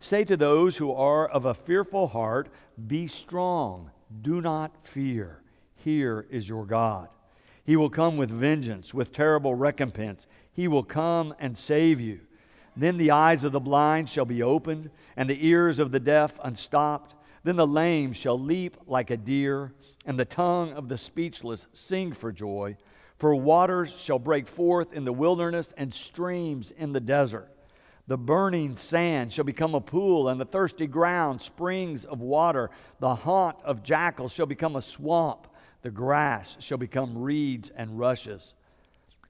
[0.00, 2.48] Say to those who are of a fearful heart,
[2.86, 3.90] Be strong,
[4.22, 5.42] do not fear.
[5.74, 7.08] Here is your God.
[7.64, 10.26] He will come with vengeance, with terrible recompense.
[10.52, 12.20] He will come and save you.
[12.76, 16.38] Then the eyes of the blind shall be opened, and the ears of the deaf
[16.42, 17.16] unstopped.
[17.42, 19.72] Then the lame shall leap like a deer,
[20.06, 22.76] and the tongue of the speechless sing for joy.
[23.18, 27.50] For waters shall break forth in the wilderness, and streams in the desert.
[28.08, 32.70] The burning sand shall become a pool, and the thirsty ground springs of water.
[33.00, 35.46] The haunt of jackals shall become a swamp.
[35.82, 38.54] The grass shall become reeds and rushes.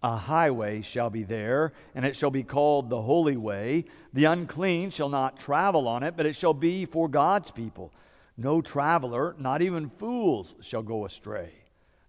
[0.01, 3.85] A highway shall be there, and it shall be called the Holy Way.
[4.13, 7.93] The unclean shall not travel on it, but it shall be for God's people.
[8.37, 11.51] No traveler, not even fools, shall go astray.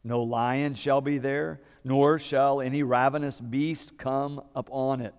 [0.04, 5.16] No lion shall be there, nor shall any ravenous beast come upon it.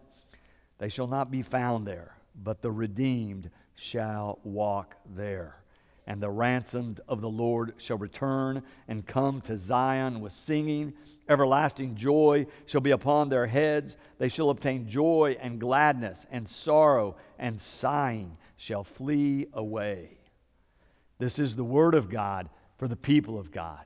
[0.80, 5.62] They shall not be found there, but the redeemed shall walk there.
[6.08, 10.94] And the ransomed of the Lord shall return and come to Zion with singing
[11.30, 13.96] Everlasting joy shall be upon their heads.
[14.18, 20.18] They shall obtain joy and gladness, and sorrow and sighing shall flee away.
[21.18, 23.84] This is the word of God for the people of God.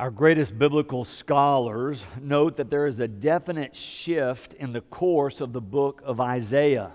[0.00, 5.52] Our greatest biblical scholars note that there is a definite shift in the course of
[5.52, 6.92] the book of Isaiah.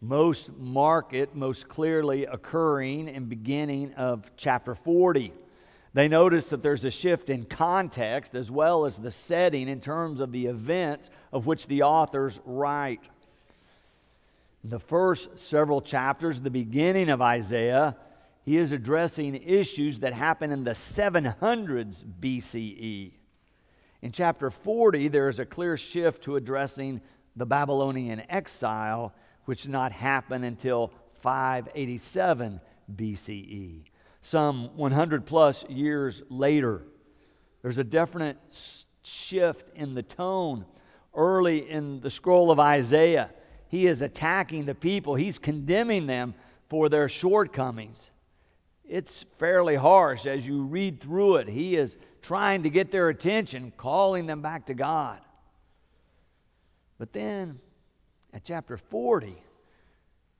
[0.00, 5.32] Most mark it most clearly occurring in beginning of chapter 40.
[5.94, 10.18] They notice that there's a shift in context as well as the setting in terms
[10.18, 13.08] of the events of which the authors write.
[14.64, 17.94] The first several chapters, the beginning of Isaiah,
[18.50, 23.12] he is addressing issues that happen in the 700s BCE.
[24.02, 27.00] In chapter 40, there is a clear shift to addressing
[27.36, 32.60] the Babylonian exile, which did not happen until 587
[32.96, 33.84] BCE.
[34.20, 36.82] Some 100 plus years later,
[37.62, 38.36] there's a definite
[39.04, 40.64] shift in the tone.
[41.14, 43.30] Early in the scroll of Isaiah,
[43.68, 46.34] he is attacking the people, he's condemning them
[46.68, 48.10] for their shortcomings
[48.90, 51.48] it's fairly harsh as you read through it.
[51.48, 55.20] He is trying to get their attention, calling them back to God.
[56.98, 57.60] But then
[58.34, 59.40] at chapter 40,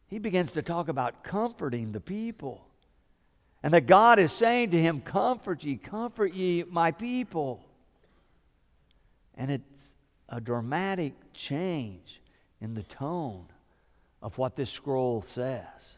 [0.08, 2.66] he begins to talk about comforting the people.
[3.62, 7.64] And that God is saying to him, Comfort ye, comfort ye, my people.
[9.36, 9.94] And it's
[10.28, 12.20] a dramatic change
[12.60, 13.46] in the tone
[14.20, 15.96] of what this scroll says.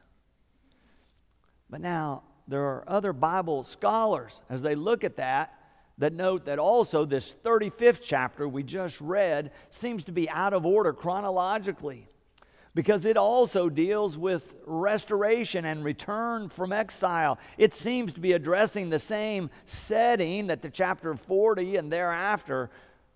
[1.71, 5.55] But now, there are other Bible scholars, as they look at that,
[5.99, 10.67] that note that also this 35th chapter we just read seems to be out of
[10.67, 12.09] order chronologically
[12.75, 17.39] because it also deals with restoration and return from exile.
[17.59, 22.71] It seems to be addressing the same setting that the chapter 40 and thereafter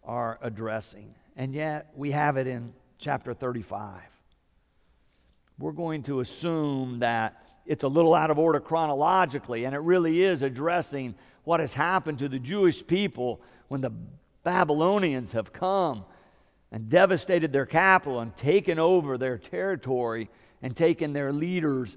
[0.05, 1.15] are addressing.
[1.37, 4.03] And yet we have it in chapter 35.
[5.59, 10.23] We're going to assume that it's a little out of order chronologically, and it really
[10.23, 13.93] is addressing what has happened to the Jewish people when the
[14.43, 16.05] Babylonians have come
[16.71, 20.29] and devastated their capital and taken over their territory
[20.63, 21.97] and taken their leaders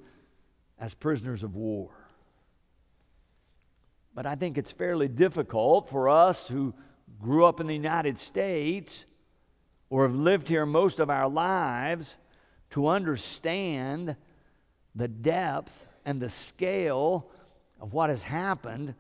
[0.80, 1.90] as prisoners of war.
[4.14, 6.74] But I think it's fairly difficult for us who
[7.22, 9.06] grew up in the United States
[9.90, 12.16] or have lived here most of our lives
[12.72, 14.16] to understand
[14.96, 17.30] the depth and the scale
[17.80, 18.96] of what has happened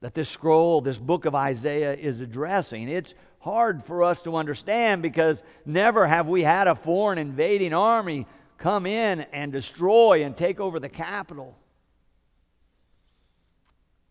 [0.00, 2.88] that this scroll, this book of Isaiah is addressing.
[2.88, 8.26] It's hard for us to understand because never have we had a foreign invading army
[8.58, 11.56] come in and destroy and take over the capital.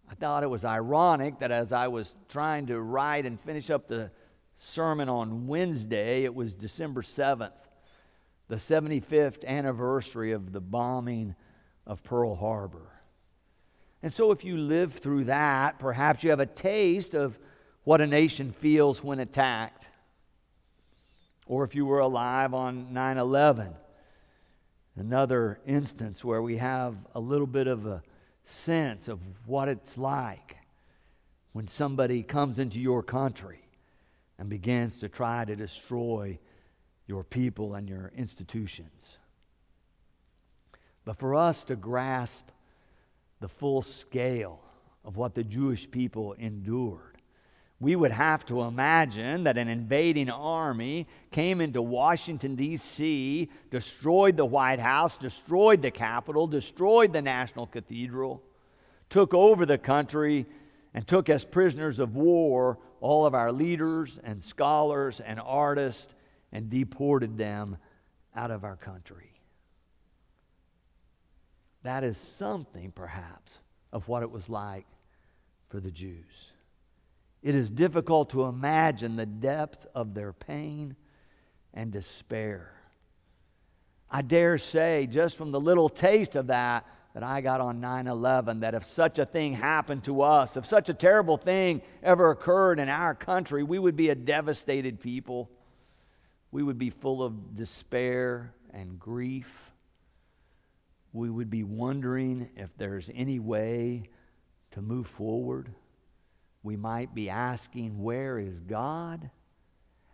[0.09, 3.87] I thought it was ironic that as I was trying to write and finish up
[3.87, 4.09] the
[4.55, 7.51] sermon on Wednesday, it was December 7th
[8.47, 11.35] the 75th anniversary of the bombing
[11.85, 12.89] of Pearl Harbor.
[14.03, 17.37] And so, if you live through that, perhaps you have a taste of
[17.83, 19.87] what a nation feels when attacked.
[21.47, 23.73] Or if you were alive on 9 11,
[24.97, 28.03] another instance where we have a little bit of a
[28.45, 30.57] sense of what it's like
[31.53, 33.59] when somebody comes into your country
[34.37, 36.37] and begins to try to destroy
[37.07, 39.17] your people and your institutions.
[41.05, 42.49] But for us to grasp
[43.39, 44.59] the full scale
[45.05, 47.17] of what the Jewish people endured,
[47.79, 54.45] we would have to imagine that an invading army came into Washington, D.C., destroyed the
[54.45, 58.41] White House, destroyed the Capitol, destroyed the National Cathedral,
[59.09, 60.47] took over the country,
[60.93, 66.15] and took as prisoners of war all of our leaders and scholars and artists
[66.57, 67.77] and deported them
[68.35, 69.31] out of our country.
[71.83, 73.59] That is something, perhaps,
[73.93, 74.87] of what it was like
[75.69, 76.53] for the Jews.
[77.43, 80.95] It is difficult to imagine the depth of their pain
[81.75, 82.73] and despair.
[84.09, 88.07] I dare say, just from the little taste of that that I got on 9
[88.07, 92.31] 11, that if such a thing happened to us, if such a terrible thing ever
[92.31, 95.51] occurred in our country, we would be a devastated people.
[96.51, 99.71] We would be full of despair and grief.
[101.13, 104.09] We would be wondering if there's any way
[104.71, 105.73] to move forward
[106.67, 109.29] we might be asking, Where is God?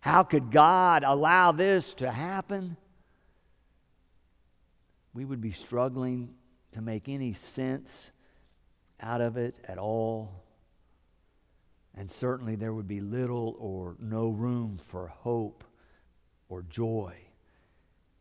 [0.02, 2.78] How could God allow this to happen?
[5.16, 6.36] We would be struggling
[6.74, 8.12] to make any sense
[9.00, 10.44] out of it at all.
[11.96, 15.64] And certainly there would be little or no room for hope
[16.54, 17.16] or joy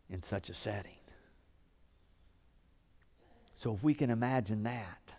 [0.08, 0.96] in such a setting.
[3.56, 5.12] So, if we can imagine that,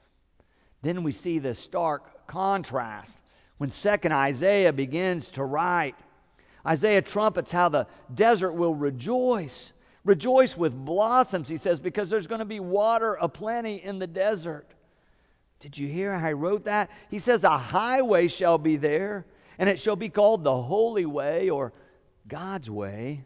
[0.82, 3.20] then we see the stark contrast
[3.60, 5.96] when second Isaiah begins to write.
[6.66, 9.74] Isaiah trumpets how the desert will rejoice.
[10.04, 14.68] Rejoice with blossoms, he says, because there's going to be water aplenty in the desert.
[15.60, 16.90] Did you hear how he wrote that?
[17.10, 19.26] He says, A highway shall be there,
[19.60, 21.72] and it shall be called the Holy Way or
[22.28, 23.24] God's Way.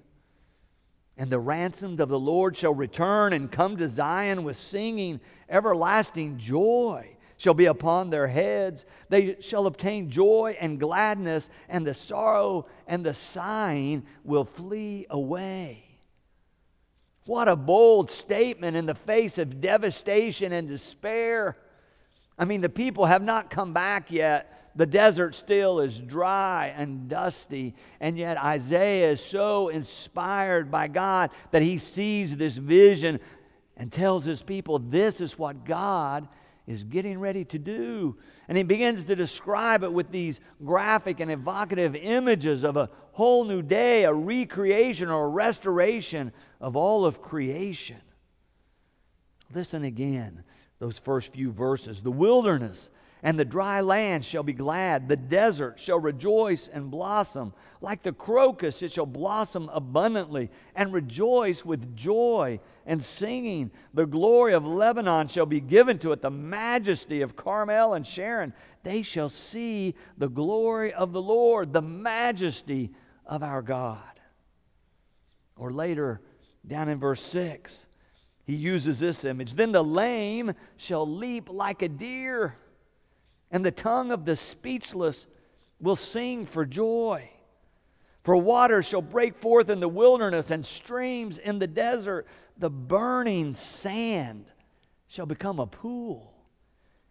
[1.18, 6.38] And the ransomed of the Lord shall return and come to Zion with singing, everlasting
[6.38, 8.86] joy shall be upon their heads.
[9.10, 15.84] They shall obtain joy and gladness, and the sorrow and the sighing will flee away.
[17.26, 21.58] What a bold statement in the face of devastation and despair.
[22.38, 24.57] I mean, the people have not come back yet.
[24.78, 27.74] The desert still is dry and dusty.
[28.00, 33.20] And yet, Isaiah is so inspired by God that he sees this vision
[33.76, 36.28] and tells his people, This is what God
[36.68, 38.18] is getting ready to do.
[38.48, 43.46] And he begins to describe it with these graphic and evocative images of a whole
[43.46, 46.32] new day, a recreation or a restoration
[46.62, 47.98] of all of creation.
[49.56, 50.44] Listen again,
[50.78, 52.04] those first few verses.
[52.04, 52.92] The wilderness
[53.24, 55.08] and the dry land shall be glad.
[55.08, 57.54] The desert shall rejoice and blossom.
[57.82, 63.72] Like the crocus, it shall blossom abundantly and rejoice with joy and singing.
[63.94, 68.54] The glory of Lebanon shall be given to it, the majesty of Carmel and Sharon.
[68.84, 72.92] They shall see the glory of the Lord, the majesty
[73.26, 74.02] of our God.
[75.56, 76.22] Or later,
[76.66, 77.86] down in verse 6,
[78.46, 82.56] he uses this image Then the lame shall leap like a deer,
[83.52, 85.28] and the tongue of the speechless
[85.80, 87.30] will sing for joy.
[88.24, 92.28] For water shall break forth in the wilderness and streams in the desert
[92.58, 94.46] the burning sand
[95.08, 96.34] shall become a pool,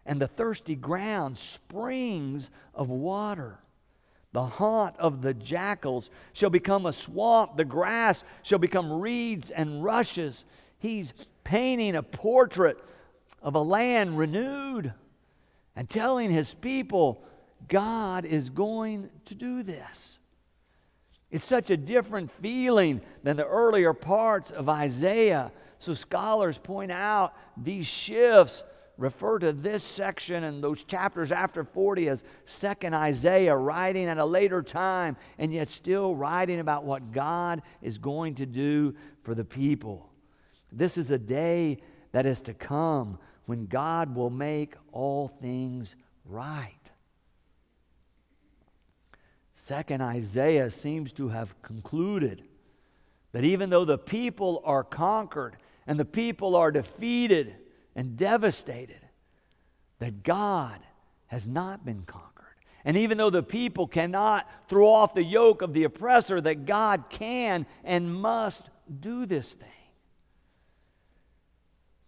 [0.05, 3.59] and the thirsty ground springs of water.
[4.33, 9.83] The haunt of the jackals shall become a swamp, the grass shall become reeds and
[9.83, 10.45] rushes.
[10.79, 11.13] He's
[11.43, 12.77] painting a portrait
[13.41, 14.93] of a land renewed
[15.77, 17.23] and telling his people,
[17.67, 20.17] God is going to do this.
[21.29, 25.51] It's such a different feeling than the earlier parts of Isaiah.
[25.77, 28.63] So scholars point out these shifts
[28.97, 34.25] refer to this section and those chapters after 40 as second Isaiah writing at a
[34.25, 39.45] later time and yet still writing about what God is going to do for the
[39.45, 40.09] people.
[40.71, 41.77] This is a day
[42.13, 46.73] that is to come when God will make all things right.
[49.55, 52.43] Second, Isaiah seems to have concluded
[53.31, 57.55] that even though the people are conquered and the people are defeated
[57.95, 59.01] and devastated,
[59.99, 60.79] that God
[61.27, 62.45] has not been conquered.
[62.85, 67.05] And even though the people cannot throw off the yoke of the oppressor, that God
[67.09, 69.67] can and must do this thing.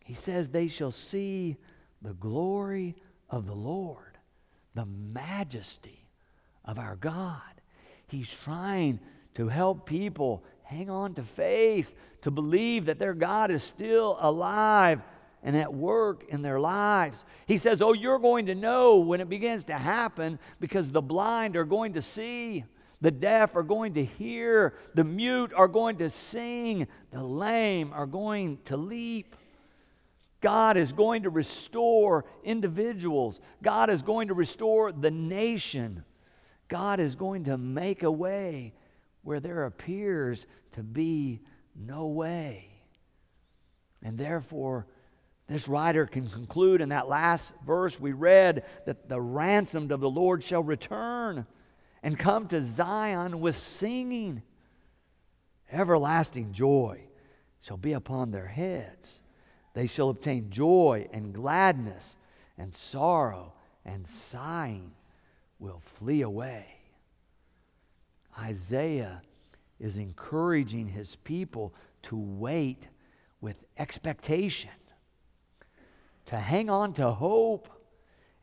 [0.10, 1.56] He says, They shall see
[2.02, 2.96] the glory
[3.30, 4.18] of the Lord,
[4.74, 6.04] the majesty
[6.66, 7.62] of our God.
[8.08, 9.02] He's trying
[9.36, 15.04] to help people hang on to faith, to believe that their God is still alive
[15.44, 17.24] and at work in their lives.
[17.46, 21.56] He says, Oh, you're going to know when it begins to happen because the blind
[21.56, 22.64] are going to see,
[23.00, 28.08] the deaf are going to hear, the mute are going to sing, the lame are
[28.08, 29.36] going to leap.
[30.42, 33.42] God is going to restore individuals.
[33.62, 36.04] God is going to restore the nation.
[36.70, 38.74] God is going to make a way
[39.24, 41.42] where there appears to be
[41.76, 42.70] no way.
[44.02, 44.88] And therefore,
[45.48, 50.10] this writer can conclude in that last verse we read that the ransomed of the
[50.10, 51.46] Lord shall return
[52.02, 54.44] and come to Zion with singing.
[55.72, 57.02] Everlasting joy
[57.62, 59.22] shall be upon their heads.
[59.80, 62.18] They shall obtain joy and gladness,
[62.58, 63.54] and sorrow
[63.86, 64.92] and sighing
[65.58, 66.66] will flee away.
[68.38, 69.22] Isaiah
[69.80, 72.90] is encouraging his people to wait
[73.40, 74.72] with expectation,
[76.26, 77.70] to hang on to hope,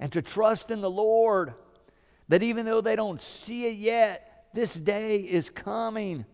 [0.01, 1.53] and to trust in the Lord.
[2.29, 6.25] That even though they don't see it yet, this day is coming.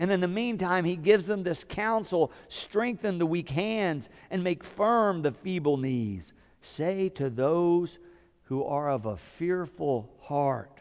[0.00, 4.64] And in the meantime, he gives them this counsel strengthen the weak hands and make
[4.64, 6.32] firm the feeble knees.
[6.62, 7.98] Say to those
[8.44, 10.80] who are of a fearful heart,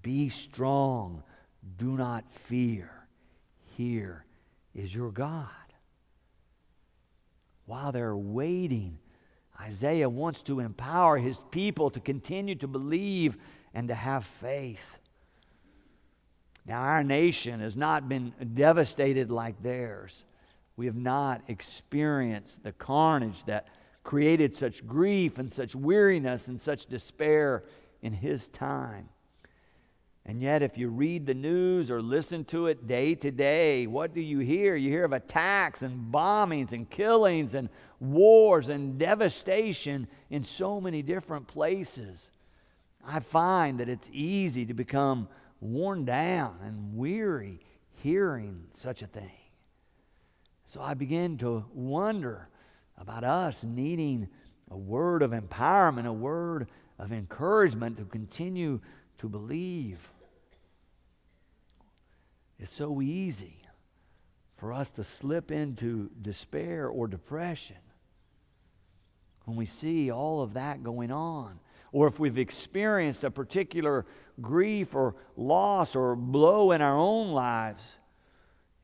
[0.00, 1.22] Be strong,
[1.76, 2.90] do not fear.
[3.76, 4.24] Here
[4.74, 5.46] is your God.
[7.66, 8.98] While they're waiting,
[9.60, 13.36] Isaiah wants to empower his people to continue to believe
[13.74, 14.98] and to have faith.
[16.66, 20.24] Now, our nation has not been devastated like theirs.
[20.76, 23.68] We have not experienced the carnage that
[24.04, 27.64] created such grief and such weariness and such despair
[28.02, 29.08] in his time.
[30.26, 34.14] And yet, if you read the news or listen to it day to day, what
[34.14, 34.76] do you hear?
[34.76, 37.68] You hear of attacks and bombings and killings and
[38.00, 42.30] wars and devastation in so many different places.
[43.04, 45.26] I find that it's easy to become
[45.60, 47.60] worn down and weary
[48.02, 49.30] hearing such a thing.
[50.66, 52.48] So I begin to wonder
[52.96, 54.28] about us needing
[54.70, 58.80] a word of empowerment, a word of encouragement to continue
[59.18, 59.98] to believe.
[62.58, 63.56] It's so easy
[64.56, 67.78] for us to slip into despair or depression
[69.46, 71.58] when we see all of that going on.
[71.92, 74.06] Or if we've experienced a particular
[74.40, 77.96] grief or loss or blow in our own lives,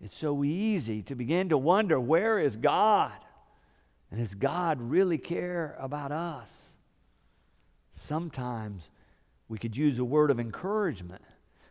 [0.00, 3.12] it's so easy to begin to wonder where is God?
[4.10, 6.74] And does God really care about us?
[7.92, 8.90] Sometimes
[9.48, 11.22] we could use a word of encouragement.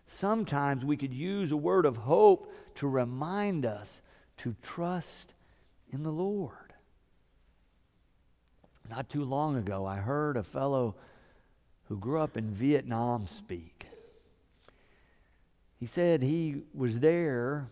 [0.08, 4.01] Sometimes we could use a word of hope to remind us
[4.38, 5.34] to trust
[5.92, 6.74] in the Lord.
[8.89, 10.96] Not too long ago, I heard a fellow
[11.88, 13.86] who grew up in Vietnam speak.
[15.80, 17.70] He said he was there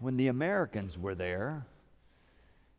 [0.00, 1.66] when the Americans were there.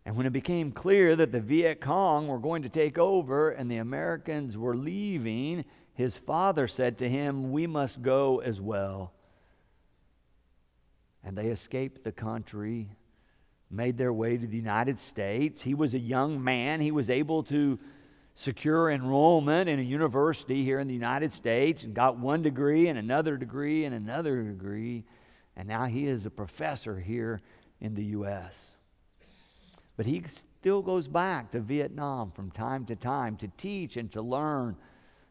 [0.05, 3.71] And when it became clear that the Viet Cong were going to take over and
[3.71, 5.65] the Americans were leaving,
[5.95, 9.13] his father said to him, We must go as well.
[11.23, 12.89] And they escaped the country,
[13.71, 15.61] made their way to the United States.
[15.61, 16.81] He was a young man.
[16.81, 17.79] He was able to
[18.35, 22.99] secure enrollment in a university here in the United States and got one degree and
[22.99, 25.05] another degree and another degree.
[25.55, 27.41] And now he is a professor here
[27.79, 28.75] in the U.S.
[29.95, 30.23] But he
[30.59, 34.75] still goes back to Vietnam from time to time to teach and to learn.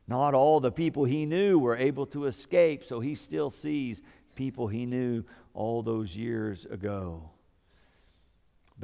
[0.08, 4.02] Not all the people he knew were able to escape, so he still sees
[4.34, 7.30] people he knew all those years ago.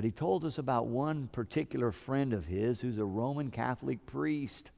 [0.01, 4.71] But he told us about one particular friend of his who's a Roman Catholic priest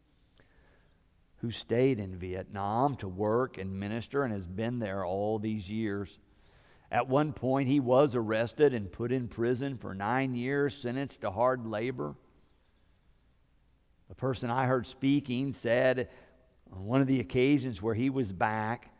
[1.36, 6.18] who stayed in Vietnam to work and minister and has been there all these years.
[6.90, 11.30] At one point, he was arrested and put in prison for nine years, sentenced to
[11.30, 12.16] hard labor.
[14.08, 16.08] The person I heard speaking said
[16.72, 18.90] on one of the occasions where he was back,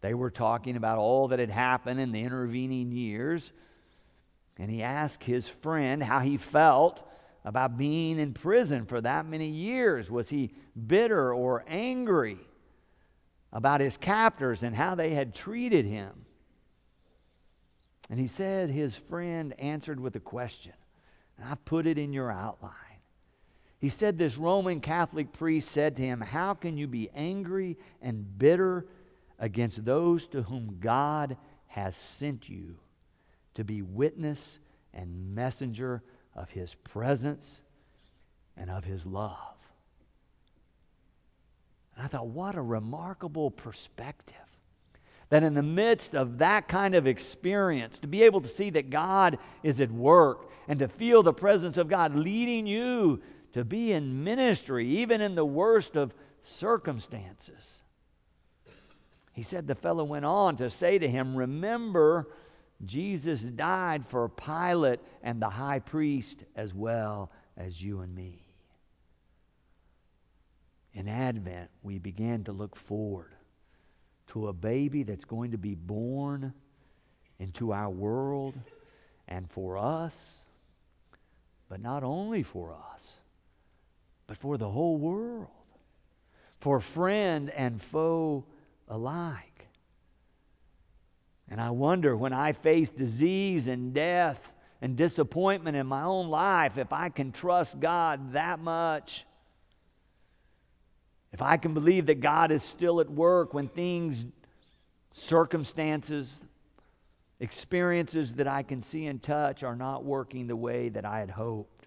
[0.00, 3.52] they were talking about all that had happened in the intervening years
[4.58, 7.02] and he asked his friend how he felt
[7.44, 10.10] about being in prison for that many years?
[10.10, 10.52] Was he
[10.86, 12.38] bitter or angry
[13.52, 16.26] about his captors and how they had treated him?
[18.10, 20.72] And he said his friend answered with a question.
[21.38, 22.74] And I put it in your outline.
[23.78, 28.38] He said, This Roman Catholic priest said to him, How can you be angry and
[28.38, 28.86] bitter
[29.38, 31.38] against those to whom God
[31.68, 32.76] has sent you
[33.54, 34.58] to be witness
[34.92, 36.02] and messenger
[36.34, 37.62] of his presence
[38.56, 39.56] and of his love?
[41.96, 44.36] And I thought, what a remarkable perspective.
[45.28, 48.90] That in the midst of that kind of experience, to be able to see that
[48.90, 53.20] God is at work and to feel the presence of God leading you
[53.52, 57.82] to be in ministry, even in the worst of circumstances.
[59.32, 62.28] He said the fellow went on to say to him, Remember,
[62.84, 68.42] Jesus died for Pilate and the high priest as well as you and me.
[70.94, 73.34] In Advent, we began to look forward
[74.28, 76.52] to a baby that's going to be born
[77.38, 78.54] into our world
[79.28, 80.44] and for us,
[81.68, 83.20] but not only for us,
[84.26, 85.48] but for the whole world,
[86.60, 88.44] for friend and foe
[88.88, 89.49] alike.
[91.50, 96.78] And I wonder when I face disease and death and disappointment in my own life
[96.78, 99.26] if I can trust God that much.
[101.32, 104.24] If I can believe that God is still at work when things,
[105.12, 106.42] circumstances,
[107.40, 111.30] experiences that I can see and touch are not working the way that I had
[111.30, 111.86] hoped.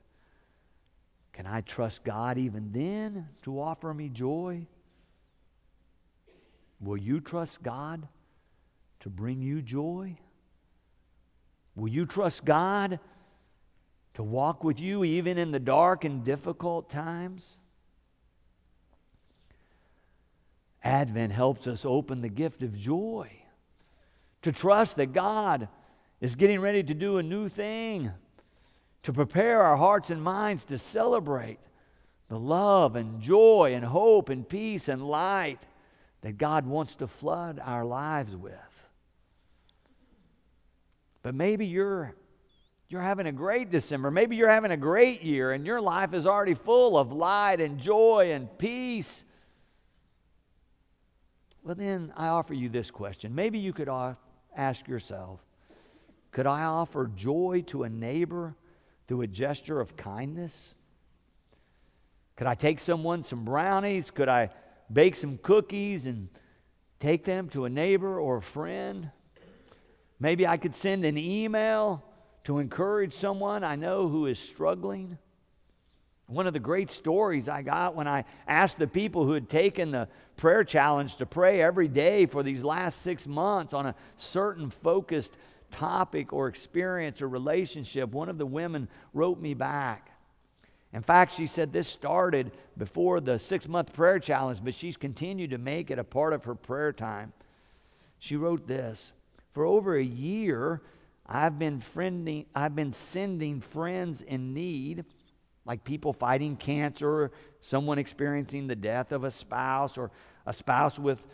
[1.31, 4.67] Can I trust God even then to offer me joy?
[6.79, 8.07] Will you trust God
[9.03, 10.15] to bring you joy?
[11.75, 12.99] Will you trust God
[14.13, 17.57] to walk with you even in the dark and difficult times?
[20.83, 23.29] Advent helps us open the gift of joy,
[24.41, 25.67] to trust that God
[26.21, 28.09] is getting ready to do a new thing,
[29.03, 31.59] to prepare our hearts and minds to celebrate
[32.29, 35.59] the love and joy and hope and peace and light
[36.21, 38.72] that God wants to flood our lives with.
[41.23, 42.15] But maybe you're
[42.89, 44.11] you're having a great December.
[44.11, 47.79] Maybe you're having a great year and your life is already full of light and
[47.79, 49.23] joy and peace.
[51.63, 53.33] Well, then I offer you this question.
[53.33, 53.89] Maybe you could
[54.55, 55.39] ask yourself
[56.31, 58.55] Could I offer joy to a neighbor
[59.07, 60.75] through a gesture of kindness?
[62.35, 64.11] Could I take someone some brownies?
[64.11, 64.49] Could I
[64.91, 66.29] bake some cookies and
[66.99, 69.11] take them to a neighbor or a friend.
[70.23, 72.01] Maybe I could send an email
[72.45, 75.17] to encourage someone I know who is struggling.
[76.27, 79.91] One of the great stories I got when I asked the people who had taken
[79.91, 80.07] the
[80.37, 85.33] prayer challenge to pray every day for these last six months on a certain focused
[85.71, 90.09] topic or experience or relationship, one of the women wrote me back.
[90.93, 95.49] In fact, she said this started before the six month prayer challenge, but she's continued
[95.49, 97.33] to make it a part of her prayer time.
[98.19, 99.11] She wrote this
[99.53, 100.81] For over a year,
[101.25, 105.05] I've been, friending, I've been sending friends in need,
[105.65, 110.11] like people fighting cancer, someone experiencing the death of a spouse, or
[110.45, 111.25] a spouse with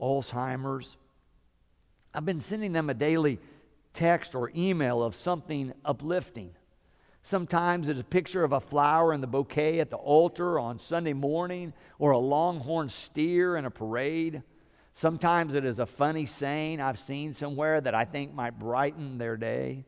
[0.00, 0.96] Alzheimer's.
[2.12, 3.38] I've been sending them a daily
[3.92, 6.54] text or email of something uplifting
[7.22, 11.12] Sometimes it's a picture of a flower in the bouquet at the altar on Sunday
[11.12, 14.42] morning, or a longhorn steer in a parade.
[14.92, 19.36] Sometimes it is a funny saying I've seen somewhere that I think might brighten their
[19.36, 19.84] day.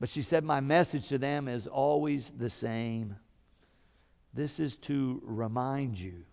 [0.00, 3.16] But she said, My message to them is always the same.
[4.32, 6.24] This is to remind you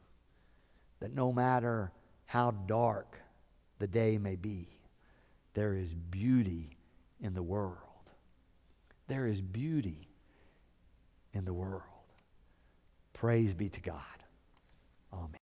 [0.99, 1.91] that no matter
[2.25, 3.17] how dark
[3.79, 4.69] the day may be,
[5.53, 6.77] there is beauty
[7.21, 7.77] in the world.
[9.07, 10.07] There is beauty
[11.33, 11.81] in the world.
[13.13, 14.01] Praise be to God.
[15.13, 15.44] Amen.